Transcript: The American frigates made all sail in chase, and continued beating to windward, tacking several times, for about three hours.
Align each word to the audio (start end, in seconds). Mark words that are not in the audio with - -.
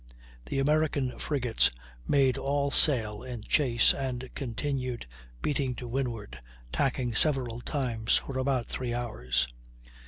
The 0.47 0.57
American 0.57 1.19
frigates 1.19 1.69
made 2.07 2.35
all 2.35 2.71
sail 2.71 3.21
in 3.21 3.43
chase, 3.43 3.93
and 3.93 4.31
continued 4.33 5.05
beating 5.43 5.75
to 5.75 5.87
windward, 5.87 6.39
tacking 6.71 7.13
several 7.13 7.61
times, 7.61 8.17
for 8.17 8.39
about 8.39 8.65
three 8.65 8.95
hours. 8.95 9.47